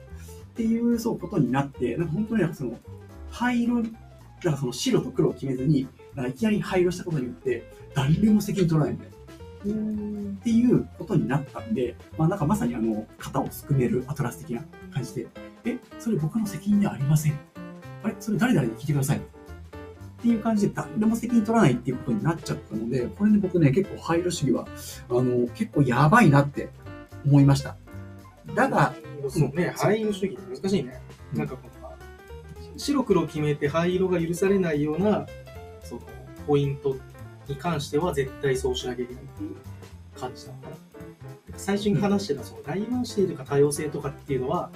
[0.54, 2.78] ていう、そう、ことになって、なんか本当にその、
[3.28, 3.85] 灰色、なん
[4.54, 9.20] かその白と黒を決めずに、かいきなり灰色したことによって、誰にも責任取らないみたいな。
[9.61, 14.62] っていうことになったんで、まあなんかまさにあの、肩をすくめるアトラス的な
[14.94, 15.26] 感じで、
[15.64, 17.49] え、それ僕の責任ではありません。
[18.02, 18.16] あれ？
[18.18, 19.18] それ誰々に聞いてください。
[19.18, 19.20] っ
[20.22, 24.66] ていう感じで誰でも責任取らないっていうことになっちゃったので、これね僕ね、結構灰色主義は、
[25.08, 26.68] あの、結構やばいなって
[27.24, 27.76] 思いました。
[28.54, 28.94] だが、
[29.28, 31.00] そうね、灰色主義って難しいね。
[31.32, 31.92] なんかこの、
[32.76, 35.26] 白黒決めて灰色が許されないような、
[35.82, 36.02] その、
[36.46, 36.96] ポイント
[37.48, 39.56] に関しては絶対そうしなきゃいけないっていう
[40.18, 40.76] 感じなのかな。
[41.56, 44.70] 最初に話してた、その、ダイバーシティとか多様性とかっていうのは、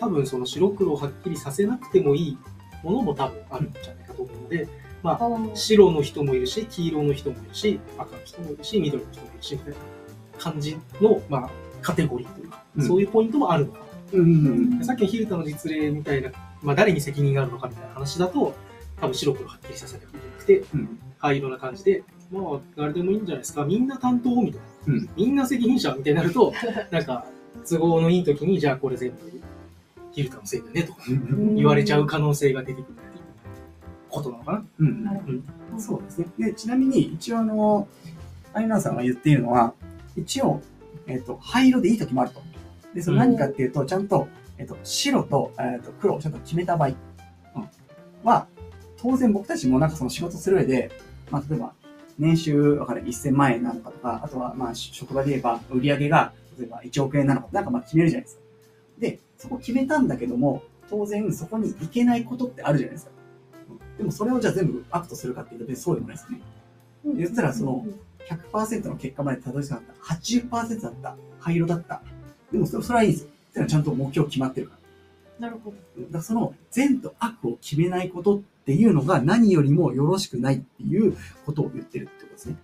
[0.00, 2.38] 多分その白黒をはっきりさせなくてもいい
[2.82, 4.68] ものも多分あるんじゃないかと思うので、
[5.02, 9.78] まあ、白の人もいるし、黄色の人もいるし、赤の人もいるし、緑の人もいるし、みたいな
[10.38, 12.86] 感じの、まあ、カテゴリーというか、うん。
[12.86, 13.84] そういうポイントもあるのかな。
[14.12, 14.78] うん。
[14.78, 16.30] でさっきのヒルタの実例みたいな、
[16.62, 18.54] まあ、誰に責任があるのかみたいな話だと、
[19.00, 20.98] 多分白黒はっきりさせなきゃいけなくて、うん。
[21.18, 25.08] 灰色な感じで、まあ、誰でもいいんじゃないですか、みんな担当みたいな、うん。
[25.16, 26.52] みんな責任者みたいになると、
[26.90, 27.26] なんか、
[27.68, 29.16] 都合のいい時に、じゃあこれ全部、
[30.12, 33.24] ヒルタのせいだねとうん言われちゃう可能性が出てくるっていう
[34.08, 34.64] ことなのかな。
[34.80, 35.80] うんなるほど。
[35.80, 36.26] そうですね。
[36.38, 37.88] で、ちなみに、一応あの、
[38.52, 39.72] アイナさんが言っているのは、
[40.16, 40.60] 一応、
[41.06, 42.42] えっ、と、灰色でいい時もあると。
[42.94, 46.96] で、その何かっていうと、ちゃんと、えっ、と、白と、えっ、と、黒をちゃんと決めた場合、うん
[48.22, 48.46] は、
[48.98, 50.90] 当然僕たちもなんかその仕事する上で、
[51.30, 51.72] まあ、例えば、
[52.18, 58.42] 年収、わかる、1000万円なのかとか、あとは、まあ、職場で言えば、売り上げが、例えば1億円なのか、なんかまあ決めるじゃないですか。
[58.98, 63.10] で、そこ決めたんだけども、当然そこに行けないことってあるじゃないですか。
[63.70, 66.40] うんでもそれをじゃあ全部悪とするかっていうと別にそうでもないですね。
[67.04, 67.84] 言ったらその
[68.52, 70.14] 100%の結果までたどり着かなかった。
[70.14, 71.16] 80%だった。
[71.40, 72.02] 灰色だった。
[72.52, 73.28] でもそれそれはいいんですよ。
[73.50, 74.76] ってのはちゃんと目標決まってるか
[75.40, 75.48] ら。
[75.48, 75.76] なるほど。
[76.02, 82.56] だからその善と悪を決めないことっていうのが何よりもよろしくないっていうことを言ってるってことですね。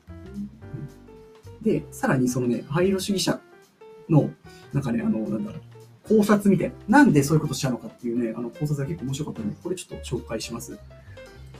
[1.62, 3.40] で、さらにそのね、灰色主義者
[4.08, 4.30] の、
[4.72, 5.62] なんかね、あの、なんだろう、
[6.08, 7.00] 考察みたいな。
[7.00, 10.78] なんでそういうことしちゃうのかっていうね、あの考察が結構面白かったので、これちょっと紹介します。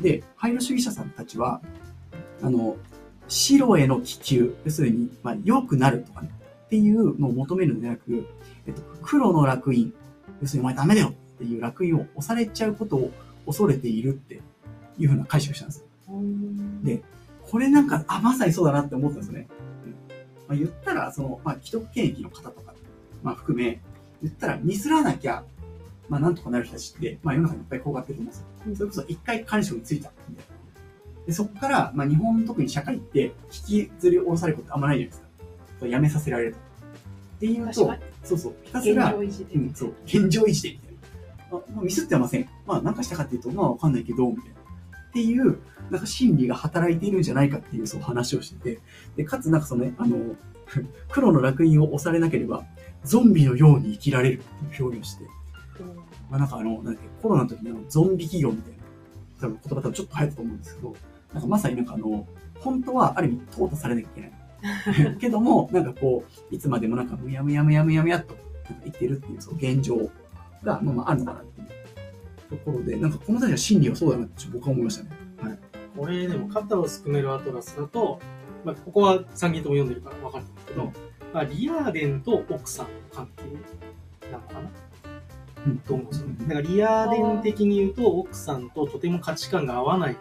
[0.01, 1.61] で、灰色主義者さんたちは、
[2.43, 2.77] あの、
[3.29, 6.31] 白への気球、要するに、まあ、良くなるとかね、
[6.67, 8.27] っていうのを求めるのではなく、
[8.67, 9.93] えっと、黒の楽印、
[10.41, 13.11] 要するにお前ダメだよっていう楽印を押されちゃうことを
[13.47, 14.41] 恐れているって
[14.99, 15.85] いうふうな解釈をしたんです。
[16.85, 17.03] で
[17.51, 19.49] これなんか、あ、まさにそうだなって思ったんですよね。
[19.85, 19.91] うん
[20.49, 22.75] まあ、言ったら、その、まあ、既得権益の方とか、
[23.23, 23.81] まあ、含め、
[24.23, 25.45] 言ったらミスらなきゃ、
[26.09, 28.77] まあ、なんとかなる人たちって、まあ、世の中にいっぱい転がってると思うんですよ。
[28.77, 30.59] それこそ一回管理職についたみたいな。
[31.27, 33.33] で、そこから、まあ、日本特に社会って、
[33.69, 35.29] 引きずり下ろされることあんまないじゃないですか。
[35.81, 36.59] そう辞めさせられると。
[36.59, 37.73] っていうと
[38.25, 39.15] そうそう、ひたす現ら。
[39.15, 39.31] うん、
[39.75, 40.93] そう、現状維持で、みたい
[41.51, 41.59] な。
[41.59, 42.49] あまあ、ミスってはません。
[42.67, 44.51] まあ、なんかしたかっていうと、まあ、わかんないけど、みたいな。
[45.11, 45.59] っていう、
[45.91, 48.81] なんか心理が働いているんじゃないかっていう、そう話をしてて、
[49.17, 50.17] で、かつ、なんかそのね、あの、
[51.11, 52.65] 黒の楽印を押されなければ、
[53.05, 55.25] ゾンビのように生きられるっていう表現をして、
[56.31, 58.79] まあ、なんかあの、なんコロナの時にあのゾンビ企業みたいな、
[59.41, 60.97] 多分言葉多分ちょっと流行ったと思うんですけど、
[61.33, 62.27] なんかまさになんかあの、
[62.61, 64.33] 本当はある意味淘汰されなきゃいけない。
[65.19, 69.97] けども、なんかこう、いつまでもなんかむやむやむやむやむやっとなんか生きてるっていうその現状
[70.63, 75.11] が、まあまああるのかなっていうところで、なんかこの人たちの心理はそうだなって僕は思いましたね。
[75.41, 75.59] はい。
[75.97, 78.21] これでも肩をすくめるアトラスだと、
[78.65, 80.93] まあ、ここは3人とも読んでるから分かるんですけど、うん
[81.33, 83.43] まあ、リアーデンと奥さんの関係
[84.31, 84.71] なのかな？
[85.67, 86.07] うんと思う？
[86.07, 86.37] んですよね。
[86.41, 90.17] だからリアーデン的に言うと奥さんととても価値観が合わない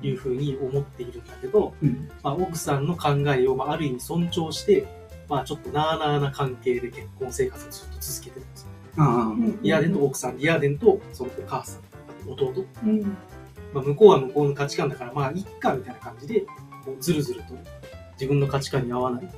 [0.00, 2.08] というふうに思っているんだけど、うん。
[2.22, 4.86] まあ、奥さんの考えをまあある意味尊重して、
[5.28, 8.68] まあ、ちょっとなあなあな関係で結婚生活をずっと続けてるんですよ。
[8.96, 12.64] ああ、リアーデンと奥さん、リアーデンとそのお母さん、弟。
[12.84, 13.02] うん。
[13.72, 16.46] まあ、向こうは向こうの価値観だから、まあ、いっかみたいな感じで、
[16.86, 17.54] もうずるずると
[18.14, 19.28] 自分の価値観に合わない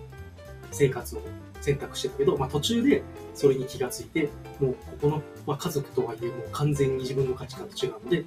[0.70, 1.22] 生活を
[1.60, 3.02] 選択してたけど、まあ、途中で
[3.34, 4.28] それに気がついて、
[4.60, 8.24] もうここの、まあ、家族とはいえ、もう完全に自分の価値観と違うので、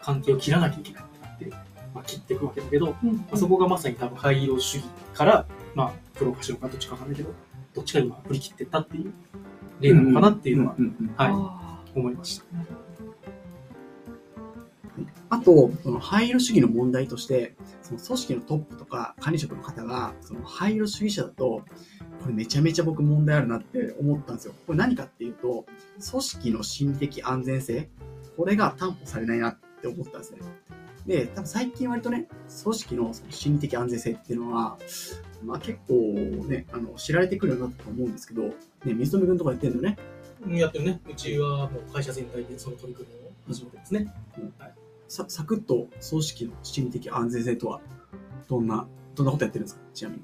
[0.00, 1.50] 関係を切らなきゃいけないってなって、
[1.94, 3.16] まあ、切っていくわけだけど、うん。
[3.16, 7.30] まあ、そこがまさに多分灰色主義から、まあ、黒か白かどっちかわかんないけど、
[7.74, 9.12] どっちかにまあ振り切ってったっていう
[9.80, 12.83] 例なのかなっていうのは、んんんはい、あ思いました。
[15.28, 21.62] あと、その灰色主義の問題として、その組織のトップとか管理職の方が、その灰色主義者だと、
[22.20, 24.54] これめちゃめちゃ僕問題あるなって思ったんですよ。
[24.66, 25.66] これ何かっていうと、
[26.10, 27.88] 組織の心理的安全性、
[28.36, 30.38] これが担保されないなって思ったんですね。
[31.06, 32.28] で、多分最近割とね、
[32.62, 34.78] 組織のその心理的安全性っていうのは、
[35.44, 35.94] まあ結構
[36.46, 38.54] ね、あの、知られてくるようになったと思うんですけど、ね、
[38.94, 39.98] 水富君とかやってるのね、
[40.48, 41.00] やってるね。
[41.08, 44.12] うちはもう会社全体でその取り組みを始めてですね。
[45.08, 47.80] さサクッと組織の心理的安全性とは、
[48.48, 49.80] どんな、どんなことやってるんですか？
[49.94, 50.22] ちなみに。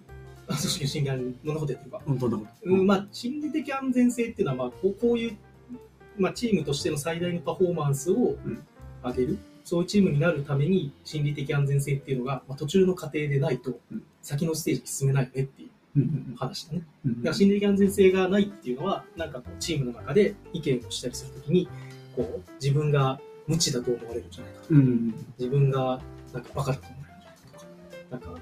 [0.48, 2.00] あ組織の心理安どんなことやってるか？
[2.06, 2.50] うん、どんなこと？
[2.64, 5.36] うん、まあ、心理的安全性っていうのは、まあ、こうこういう、
[6.18, 8.38] まあ、チームとしての最大のパフォーマンスをん
[9.04, 16.82] 上げる、そういうチームになるために、心理的安全性っていうのが、まあ、途中の過程でないとうん、先のステージに進めないよねっていううんうん話だね。
[17.04, 21.68] うんだから心理的安全性がないっていうのは、なんかこうチームの中で意見をしたりするときに、
[22.16, 24.60] こう自分が無知だと思われるんじゃないか。
[24.62, 25.14] とか、うん。
[25.38, 26.00] 自分が
[26.32, 27.66] なんかバカだと思われるんじゃないかとか、
[28.10, 28.40] なんか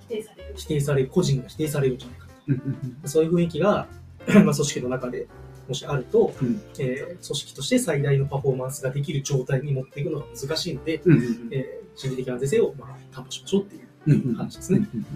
[0.00, 0.54] 否定される。
[0.56, 3.88] 否定される、個人が否定されるんじゃないかとか、うんうんそういう雰囲気が、
[4.28, 5.26] まあ、組織の中で
[5.68, 6.62] もしあると、うん。
[6.78, 14.78] えー組織として最大のパフォーマンスができる状態に持っていくのが難しいので、うんうんえー心理的安全性をまあ担保しましょうっていううんうん話ですね。
[14.78, 15.06] うんうん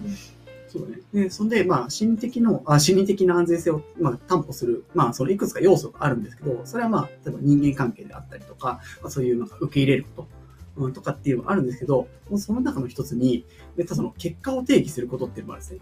[0.77, 0.97] そうね。
[1.13, 10.27] で、そんで、まあ、心理的の、あ心理的な安全性を、まあ、担保する、まあ、そのいくつか要素があるんですけど、それはまあ、例えば人間関係であったりとか、まあ、そういうなんか受け入れるこ
[10.75, 13.45] と、うん、とかっていうのがあるんですけど、もうその中の一つに、
[13.77, 15.79] でその結果を定義することっていうのもあるんですね。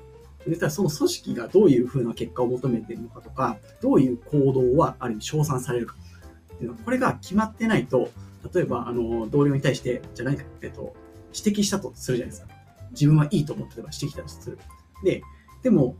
[0.47, 5.95] でたその組織がどういうふうな結果を求めているのかとか、どういう行動はある意味称賛されるか
[6.55, 8.09] っていうのは、これが決まってないと、
[8.53, 10.93] 例えば、あの、同僚に対して、じゃないか、えっと、
[11.33, 12.53] 指摘したとするじゃないですか。
[12.91, 14.59] 自分はいいと思ってれば指摘したとする。
[15.03, 15.21] で、
[15.61, 15.95] でも、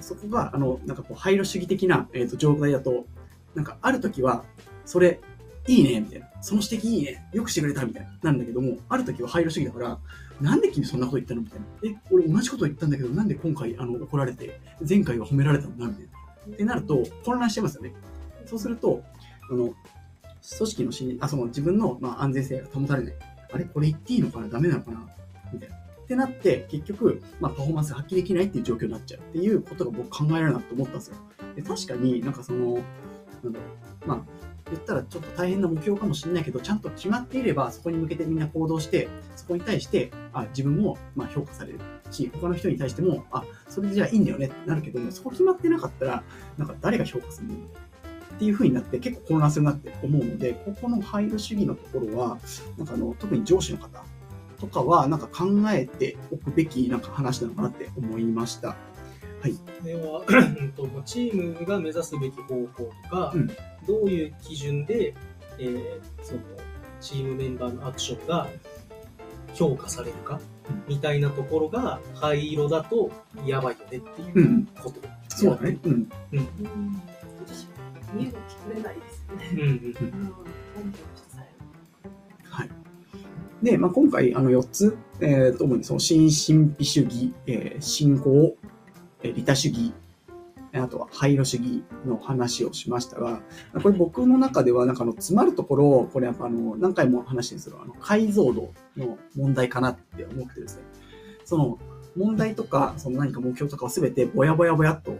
[0.00, 3.06] そこが、あの、なんかこう、配慮主義的な、えっと状態だと、
[3.54, 4.44] なんか、ある時は、
[4.84, 5.20] それ、
[5.66, 6.26] いいね、みたいな。
[6.40, 7.28] その指摘いいね。
[7.32, 8.10] よくしてくれた、みたいな。
[8.22, 9.98] なんだけども、ある時は配慮主義だから、
[10.40, 11.66] なんで君そんなこと言ったのみたいな。
[11.84, 16.04] え、俺同じこと言ったんだけど、なんで今回、あの、怒られて、前回は褒められたんだ、みたい
[16.48, 16.54] な。
[16.54, 17.92] ってなると、混乱してますよね。
[18.46, 19.02] そうすると、
[19.50, 19.74] あの、
[20.56, 23.14] 組織の心理、あ、その自分の、まあ、安全性が保たれない。
[23.52, 23.64] あれ？
[23.64, 24.48] これ言っていいのかな？
[24.48, 25.06] ダメなのかな？
[25.52, 25.76] みたいな。
[26.08, 31.16] ってなって、結局、まあ、パフォーマンスが発揮できないっていう状況になっちゃうっていうことが僕考えられるなと思ったんですよ。
[31.54, 32.78] で確かになんかその、
[33.42, 33.64] なんだろ
[34.06, 34.20] う、まあ、
[34.70, 46.22] 言ったらちょっと大変な目標かもしれないけど、ちゃんと決まっていれば、そこに向けてみんな行動して、そこに対して、あ、自分もまあ評価されるし、他の人に対しても、あ、それじゃあいいんだよねってなるけども、そこ決まってなかったら、
[46.56, 47.58] なんか誰が評価するのっ
[48.38, 52.38] ていう風になって結構混乱するなって思うので、ここの配慮主義のところは、
[52.78, 54.04] なんかあの、特に上司の方
[54.58, 58.76] とかは、なんか考えておくべきなんか話なのかなって思いました。
[59.40, 63.46] これはうんとまあチームが目指すべき方法とか、うん
[63.86, 65.14] どういう基準で、
[65.58, 66.40] えーその
[67.00, 68.48] チームメンバーのアクションが
[69.54, 73.10] 評価されるか、うんみたいなところが灰色だと
[73.46, 74.66] やばいよねっていううん。
[74.82, 75.00] こと。
[75.28, 75.78] そうだね。
[75.84, 75.92] うん。
[75.92, 76.48] うん。
[78.14, 79.48] 身動き取れないですよね。
[79.52, 80.34] うんうんうん。
[83.62, 88.56] で、まあ、今回、あの、4つ、えー、と、主にその、新神秘主義、えー信仰、
[89.22, 89.92] えー利他主義、
[90.72, 93.40] あとは配慮主義の話をしましたが、
[93.82, 100.82] これ僕の中では、なんかあの、詰まるところ、これやっぱあの、何回も話してるんですけど、あの、解像度の問題かなって思ってですね。
[101.44, 101.78] その、
[102.16, 105.16] 問題とか、その何か目標とかをすべてぼやぼやぼやっと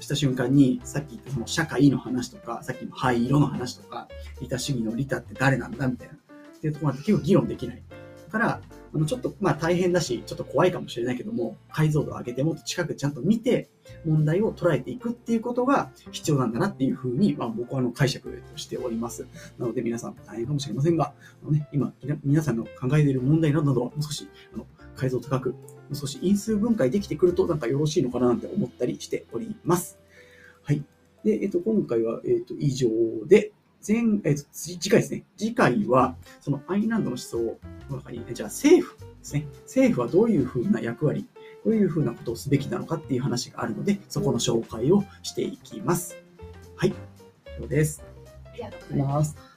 [0.00, 4.08] した瞬間に、さっき言ったその社会の話とか、さっきの灰色の話とか、
[4.40, 6.14] 利他主義の利他って誰なんだみたいな。
[6.62, 7.82] っていうところまで結構議論できない。
[8.26, 8.60] だから、
[8.94, 13.68] あの、ちょっと、まあ大変だし、ちょっと怖いかもしれないけども、解像度を上げてもっと近くちゃんと見て、
[14.06, 19.26] 問題を捉えていくっていうことが必要なんだなっていうふうに、まあ僕はあの解釈としております。
[19.58, 25.56] なので皆さん大変かもしれませんが、あのね、今、皆さんの考えている問題などなどはもう少し、あの、解像度高く、も
[25.90, 29.98] う少し因数分解できてくるとなんかよろしいのかななんて思ったりしております。
[30.62, 30.84] はい。
[31.24, 32.88] で、えっと、今回は、えっと、以上
[33.26, 33.52] で、
[33.86, 35.24] 前、え次次回ですね。
[35.36, 37.38] 次回は、そのアイルランドの思想
[37.90, 39.46] の中に、えじゃあ政府ですね。
[39.62, 41.26] 政府はどういうふうな役割、
[41.64, 46.16] どういうふうなことをすべきなのかっていう話があるので、そこの紹介をしていきます。
[46.76, 46.94] はい。
[47.58, 48.02] 以上です。
[48.52, 49.51] ありがとうございます。